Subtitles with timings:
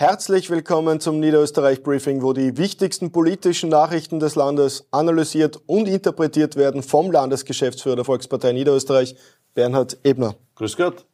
[0.00, 6.56] Herzlich willkommen zum Niederösterreich Briefing, wo die wichtigsten politischen Nachrichten des Landes analysiert und interpretiert
[6.56, 9.14] werden vom Landesgeschäftsführer der Volkspartei Niederösterreich,
[9.52, 10.36] Bernhard Ebner.
[10.54, 11.04] Grüß Gott.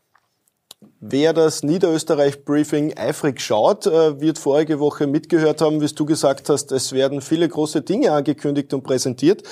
[1.08, 6.72] Wer das Niederösterreich-Briefing eifrig schaut, äh, wird vorige Woche mitgehört haben, wie du gesagt hast,
[6.72, 9.44] es werden viele große Dinge angekündigt und präsentiert.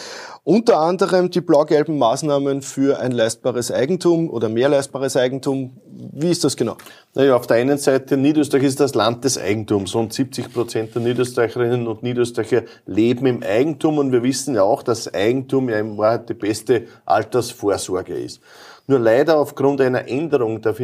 [0.43, 5.79] Unter anderem die blau-gelben Maßnahmen für ein leistbares Eigentum oder mehr leistbares Eigentum.
[5.86, 6.76] Wie ist das genau?
[7.14, 9.95] Naja, auf der einen Seite, Niederösterreich ist das Land des Eigentums.
[9.95, 14.82] Rund 70 Prozent der Niederösterreicherinnen und Niederösterreicher leben im Eigentum und wir wissen ja auch,
[14.82, 18.40] dass Eigentum ja in Wahrheit die beste Altersvorsorge ist.
[18.86, 20.75] Nur leider aufgrund einer Änderung der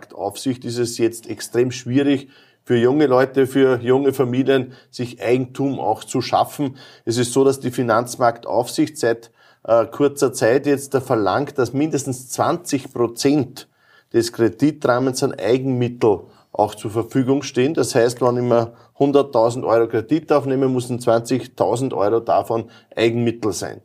[0.00, 2.28] Finanzmarktaufsicht ist es jetzt extrem schwierig,
[2.64, 6.76] für junge Leute, für junge Familien, sich Eigentum auch zu schaffen.
[7.04, 9.30] Es ist so, dass die Finanzmarktaufsicht seit
[9.64, 13.68] äh, kurzer Zeit jetzt verlangt, dass mindestens 20 Prozent
[14.12, 16.20] des Kreditrahmens an Eigenmittel
[16.52, 17.74] auch zur Verfügung stehen.
[17.74, 23.80] Das heißt, wenn ich mir 100.000 Euro Kredit aufnehme, müssen 20.000 Euro davon Eigenmittel sein.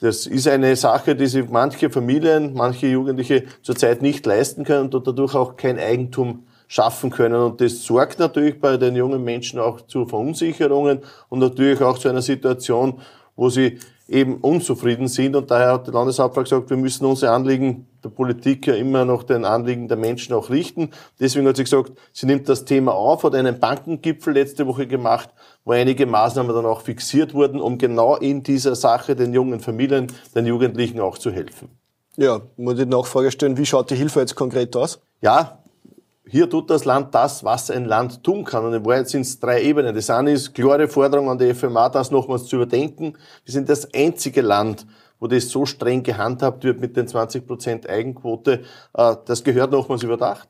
[0.00, 5.06] Das ist eine Sache, die sich manche Familien, manche Jugendliche zurzeit nicht leisten können und
[5.06, 7.34] dadurch auch kein Eigentum schaffen können.
[7.34, 12.08] Und das sorgt natürlich bei den jungen Menschen auch zu Verunsicherungen und natürlich auch zu
[12.08, 13.00] einer Situation,
[13.36, 13.78] wo sie
[14.10, 15.36] eben unzufrieden sind.
[15.36, 19.22] Und daher hat der Landeshauptmann gesagt, wir müssen unsere Anliegen der Politik ja immer noch
[19.22, 20.90] den Anliegen der Menschen auch richten.
[21.20, 25.30] Deswegen hat sie gesagt, sie nimmt das Thema auf, hat einen Bankengipfel letzte Woche gemacht,
[25.64, 30.08] wo einige Maßnahmen dann auch fixiert wurden, um genau in dieser Sache den jungen Familien,
[30.34, 31.68] den Jugendlichen auch zu helfen.
[32.16, 35.00] Ja, muss ich Nachfrage stellen, wie schaut die Hilfe jetzt konkret aus?
[35.20, 35.59] Ja,
[36.30, 38.64] hier tut das Land das, was ein Land tun kann.
[38.64, 39.94] Und in Wahrheit sind es drei Ebenen.
[39.94, 43.16] Das eine ist klare Forderung an die FMA, das nochmals zu überdenken.
[43.44, 44.86] Wir sind das einzige Land,
[45.18, 48.62] wo das so streng gehandhabt wird mit den 20 Prozent Eigenquote.
[48.94, 50.48] Äh, das gehört nochmals überdacht.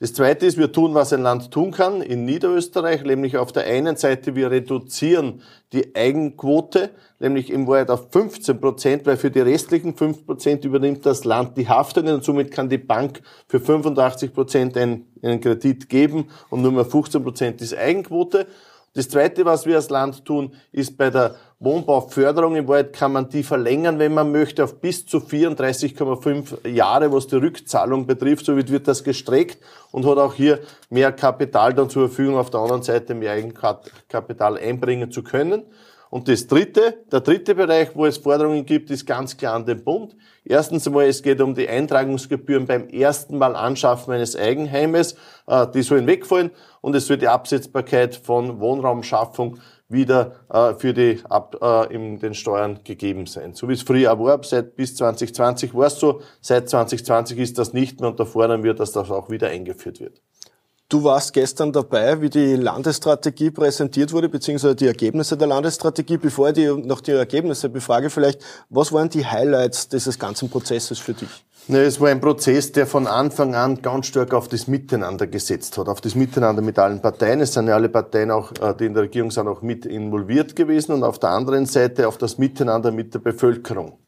[0.00, 3.64] Das Zweite ist, wir tun, was ein Land tun kann in Niederösterreich, nämlich auf der
[3.64, 5.40] einen Seite, wir reduzieren
[5.72, 11.06] die Eigenquote, nämlich im Wahrheit auf 15 Prozent, weil für die restlichen 5 Prozent übernimmt
[11.06, 15.88] das Land die Haftungen und somit kann die Bank für 85 Prozent einen, einen Kredit
[15.88, 18.48] geben und nur mehr 15 Prozent ist Eigenquote.
[18.94, 22.56] Das Zweite, was wir als Land tun, ist bei der Wohnbauförderung.
[22.56, 27.26] Im Wald kann man die verlängern, wenn man möchte, auf bis zu 34,5 Jahre, was
[27.26, 28.46] die Rückzahlung betrifft.
[28.46, 29.58] Somit wird das gestreckt
[29.90, 30.60] und hat auch hier
[30.90, 35.64] mehr Kapital dann zur Verfügung, auf der anderen Seite mehr Eigenkapital einbringen zu können.
[36.14, 39.82] Und das dritte, der dritte Bereich, wo es Forderungen gibt, ist ganz klar an den
[39.82, 40.14] Bund.
[40.44, 45.16] Erstens einmal, es geht um die Eintragungsgebühren beim ersten Mal Anschaffen eines Eigenheimes.
[45.48, 46.52] Äh, die sollen wegfallen
[46.82, 49.58] und es soll die Absetzbarkeit von Wohnraumschaffung
[49.88, 53.54] wieder äh, für die ab, äh, in den Steuern gegeben sein.
[53.54, 57.72] So wie es früher war, seit bis 2020 war es so, seit 2020 ist das
[57.72, 60.22] nicht mehr und da fordern wir, dass das auch wieder eingeführt wird.
[60.94, 66.18] Du warst gestern dabei, wie die Landesstrategie präsentiert wurde, beziehungsweise die Ergebnisse der Landesstrategie.
[66.18, 68.40] Bevor ich die, noch die Ergebnisse befrage, vielleicht,
[68.70, 71.44] was waren die Highlights dieses ganzen Prozesses für dich?
[71.66, 75.76] Ne, es war ein Prozess, der von Anfang an ganz stark auf das Miteinander gesetzt
[75.78, 77.40] hat, auf das Miteinander mit allen Parteien.
[77.40, 80.54] Es sind ja alle Parteien auch, äh, die in der Regierung sind, auch mit involviert
[80.54, 83.98] gewesen und auf der anderen Seite auf das Miteinander mit der Bevölkerung.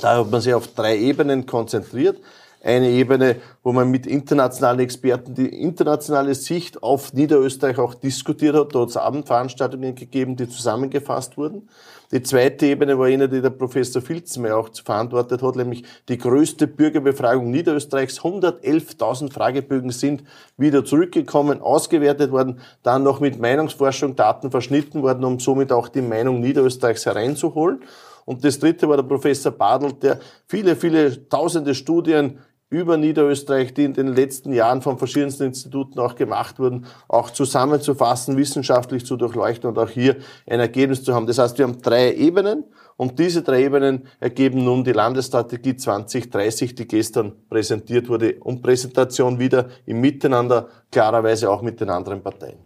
[0.00, 2.16] Da hat man sich auf drei Ebenen konzentriert
[2.62, 8.74] eine Ebene, wo man mit internationalen Experten die internationale Sicht auf Niederösterreich auch diskutiert hat.
[8.74, 11.68] Dort hat es Abendveranstaltungen gegeben, die zusammengefasst wurden.
[12.12, 16.68] Die zweite Ebene war eine, die der Professor Filzenmeier auch verantwortet hat, nämlich die größte
[16.68, 18.20] Bürgerbefragung Niederösterreichs.
[18.20, 20.22] 111.000 Fragebögen sind
[20.56, 26.02] wieder zurückgekommen, ausgewertet worden, dann noch mit Meinungsforschung Daten verschnitten worden, um somit auch die
[26.02, 27.82] Meinung Niederösterreichs hereinzuholen.
[28.26, 32.38] Und das dritte war der Professor Badl, der viele, viele tausende Studien
[32.68, 38.36] über Niederösterreich, die in den letzten Jahren von verschiedensten Instituten auch gemacht wurden, auch zusammenzufassen,
[38.36, 40.16] wissenschaftlich zu durchleuchten und auch hier
[40.48, 41.28] ein Ergebnis zu haben.
[41.28, 42.64] Das heißt, wir haben drei Ebenen
[42.96, 49.38] und diese drei Ebenen ergeben nun die Landesstrategie 2030, die gestern präsentiert wurde und Präsentation
[49.38, 52.58] wieder im Miteinander, klarerweise auch mit den anderen Parteien.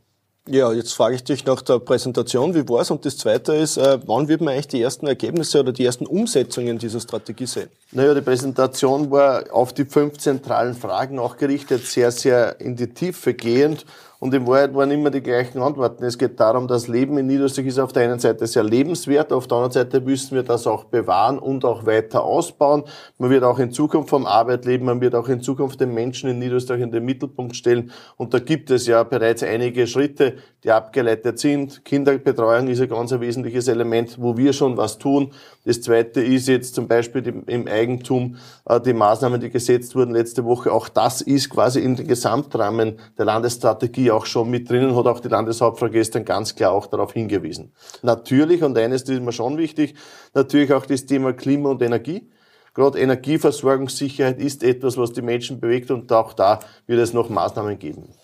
[0.48, 2.90] Ja, jetzt frage ich dich nach der Präsentation, wie war's?
[2.90, 6.06] Und das Zweite ist, äh, wann wird man eigentlich die ersten Ergebnisse oder die ersten
[6.06, 7.68] Umsetzungen dieser Strategie sehen?
[7.92, 12.88] Naja, die Präsentation war auf die fünf zentralen Fragen auch gerichtet, sehr, sehr in die
[12.88, 13.84] Tiefe gehend
[14.20, 16.04] und in Wahrheit waren immer die gleichen Antworten.
[16.04, 19.46] Es geht darum, das Leben in Niederösterreich ist auf der einen Seite sehr lebenswert, auf
[19.46, 22.84] der anderen Seite müssen wir das auch bewahren und auch weiter ausbauen.
[23.16, 26.28] Man wird auch in Zukunft vom Arbeit leben, man wird auch in Zukunft den Menschen
[26.28, 27.92] in Niederösterreich in den Mittelpunkt stellen.
[28.18, 30.34] Und da gibt es ja bereits einige Schritte,
[30.64, 31.82] die abgeleitet sind.
[31.86, 35.32] Kinderbetreuung ist ein ganz wesentliches Element, wo wir schon was tun.
[35.64, 38.36] Das zweite ist jetzt zum Beispiel im Eigentum
[38.66, 40.72] äh, die Maßnahmen, die gesetzt wurden letzte Woche.
[40.72, 45.20] Auch das ist quasi in den Gesamtrahmen der Landesstrategie Auch schon mit drinnen, hat auch
[45.20, 47.72] die Landeshauptfrau gestern ganz klar auch darauf hingewiesen.
[48.02, 49.94] Natürlich, und eines ist mir schon wichtig,
[50.34, 52.30] natürlich auch das Thema Klima und Energie.
[52.74, 57.78] Gerade Energieversorgungssicherheit ist etwas, was die Menschen bewegt und auch da wird es noch Maßnahmen
[57.78, 58.14] geben.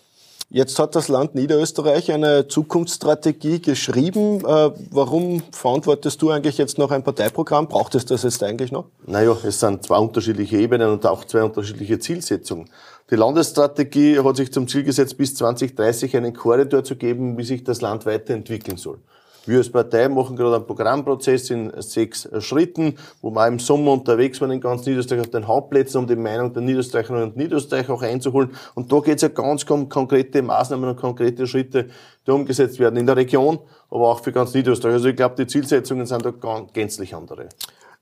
[0.49, 4.39] Jetzt hat das Land Niederösterreich eine Zukunftsstrategie geschrieben.
[4.45, 7.67] Äh, warum verantwortest du eigentlich jetzt noch ein Parteiprogramm?
[7.67, 8.85] Braucht es das jetzt eigentlich noch?
[9.05, 12.69] Naja, es sind zwei unterschiedliche Ebenen und auch zwei unterschiedliche Zielsetzungen.
[13.11, 17.65] Die Landesstrategie hat sich zum Ziel gesetzt, bis 2030 einen Korridor zu geben, wie sich
[17.65, 18.99] das Land weiterentwickeln soll.
[19.47, 24.41] Wir als Partei machen gerade einen Programmprozess in sechs Schritten, wo wir im Sommer unterwegs
[24.41, 28.01] waren in ganz Niederösterreich auf den Hauptplätzen, um die Meinung der Niederösterreicherinnen und Niederösterreicher auch
[28.01, 28.51] einzuholen.
[28.75, 31.87] Und da geht es ja ganz um konkrete Maßnahmen und konkrete Schritte,
[32.25, 33.59] die umgesetzt werden in der Region,
[33.89, 34.95] aber auch für ganz Niederösterreich.
[34.95, 36.33] Also ich glaube, die Zielsetzungen sind da
[36.73, 37.47] gänzlich andere.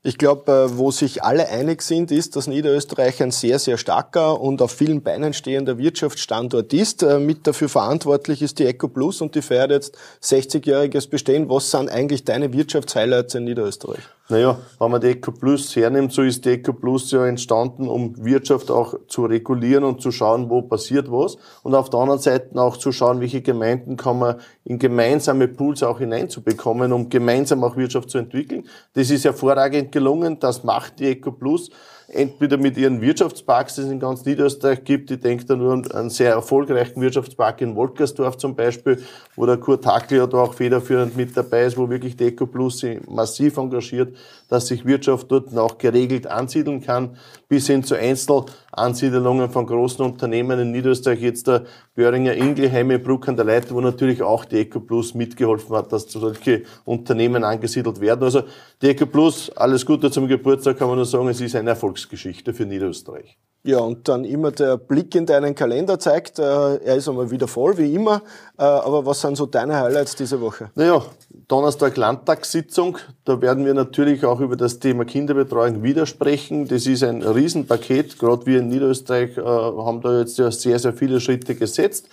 [0.06, 4.40] Ich glaube, äh, wo sich alle einig sind, ist, dass Niederösterreich ein sehr, sehr starker
[4.40, 7.02] und auf vielen Beinen stehender Wirtschaftsstandort ist.
[7.02, 11.50] Äh, mit dafür verantwortlich ist die EcoPlus und die feiert jetzt 60-jähriges Bestehen.
[11.50, 13.98] Was sind eigentlich deine Wirtschaftshighlights in Niederösterreich?
[14.28, 18.24] Naja, wenn man die Eco Plus hernimmt, so ist die Eco Plus ja entstanden, um
[18.24, 21.36] Wirtschaft auch zu regulieren und zu schauen, wo passiert was.
[21.62, 25.84] Und auf der anderen Seite auch zu schauen, welche Gemeinden kann man in gemeinsame Pools
[25.84, 28.66] auch hineinzubekommen, um gemeinsam auch Wirtschaft zu entwickeln.
[28.94, 30.38] Das ist hervorragend gelungen.
[30.38, 31.70] Das macht die Eco Plus
[32.08, 35.10] entweder mit ihren Wirtschaftsparks, die es in ganz Niederösterreich gibt.
[35.10, 39.02] Ich denke da nur an einen sehr erfolgreichen Wirtschaftspark in Wolkersdorf zum Beispiel,
[39.34, 42.78] wo der Kurt Hackl ja da auch federführend mit dabei ist, wo wirklich die EcoPlus
[42.78, 44.16] sich massiv engagiert,
[44.48, 47.16] dass sich Wirtschaft dort auch geregelt ansiedeln kann,
[47.48, 51.64] bis hin zu Einzelansiedelungen von großen Unternehmen in Niederösterreich, jetzt der
[51.94, 56.10] Böhringer Ingelheim in Bruck an der Leiter, wo natürlich auch die EcoPlus mitgeholfen hat, dass
[56.10, 58.22] solche Unternehmen angesiedelt werden.
[58.22, 58.42] Also
[58.82, 62.66] die EcoPlus, alles Gute zum Geburtstag, kann man nur sagen, es ist eine Erfolgsgeschichte für
[62.66, 63.38] Niederösterreich.
[63.64, 67.48] Ja, und dann immer der Blick in deinen Kalender zeigt, äh, er ist einmal wieder
[67.48, 68.22] voll, wie immer.
[68.56, 70.70] Äh, aber was sind so deine Highlights diese Woche?
[70.76, 71.02] Naja,
[71.48, 72.96] Donnerstag Landtagssitzung.
[73.24, 76.68] Da werden wir natürlich auch über das Thema Kinderbetreuung widersprechen.
[76.68, 78.20] Das ist ein Riesenpaket.
[78.20, 82.08] Gerade wir in Niederösterreich äh, haben da jetzt ja sehr, sehr viele Schritte gesetzt,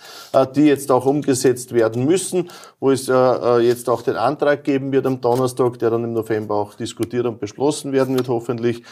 [0.56, 2.50] die jetzt auch umgesetzt werden müssen,
[2.80, 6.74] wo es jetzt auch den Antrag geben wird am Donnerstag, der dann im November auch
[6.74, 8.82] diskutiert und beschlossen werden wird, hoffentlich.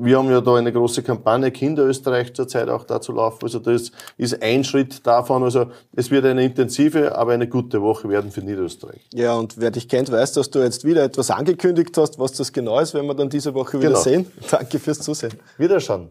[0.00, 3.40] Wir haben ja da eine große Kampagne Kinder Österreich zurzeit auch dazu laufen.
[3.42, 5.42] Also das ist ein Schritt davon.
[5.42, 9.08] Also es wird eine intensive, aber eine gute Woche werden für Niederösterreich.
[9.12, 12.52] Ja, und wer dich kennt, weiß, dass du jetzt wieder etwas angekündigt hast, was das
[12.52, 14.00] genau ist, wenn wir dann diese Woche wieder genau.
[14.00, 14.26] sehen.
[14.50, 15.32] Danke fürs Zusehen.
[15.56, 16.08] Wiederschauen.